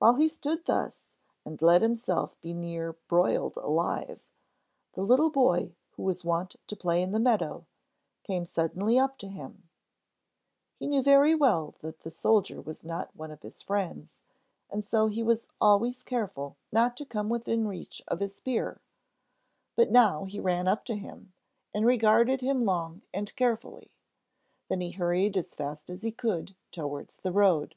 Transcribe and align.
While 0.00 0.16
he 0.16 0.26
stood 0.26 0.64
thus, 0.64 1.06
and 1.44 1.62
let 1.62 1.80
himself 1.80 2.36
be 2.40 2.52
nearly 2.52 2.96
broiled 3.06 3.56
alive, 3.58 4.26
the 4.94 5.02
little 5.02 5.30
boy 5.30 5.76
who 5.92 6.02
was 6.02 6.24
wont 6.24 6.56
to 6.66 6.74
play 6.74 7.00
in 7.00 7.12
the 7.12 7.20
meadow 7.20 7.64
came 8.24 8.44
suddenly 8.44 8.98
up 8.98 9.18
to 9.18 9.28
him. 9.28 9.68
He 10.80 10.88
knew 10.88 11.00
very 11.00 11.36
well 11.36 11.76
that 11.80 12.00
the 12.00 12.10
soldier 12.10 12.60
was 12.60 12.84
not 12.84 13.14
one 13.14 13.30
of 13.30 13.42
his 13.42 13.62
friends 13.62 14.18
and 14.68 14.82
so 14.82 15.06
he 15.06 15.22
was 15.22 15.46
always 15.60 16.02
careful 16.02 16.56
not 16.72 16.96
to 16.96 17.04
come 17.06 17.28
within 17.28 17.68
reach 17.68 18.02
of 18.08 18.18
his 18.18 18.34
spear; 18.34 18.80
but 19.76 19.92
now 19.92 20.24
he 20.24 20.40
ran 20.40 20.66
up 20.66 20.84
to 20.86 20.96
him, 20.96 21.32
and 21.72 21.86
regarded 21.86 22.40
him 22.40 22.64
long 22.64 23.02
and 23.14 23.32
carefully; 23.36 23.92
then 24.68 24.80
he 24.80 24.90
hurried 24.90 25.36
as 25.36 25.54
fast 25.54 25.88
as 25.88 26.02
he 26.02 26.10
could 26.10 26.56
towards 26.72 27.18
the 27.18 27.30
road. 27.30 27.76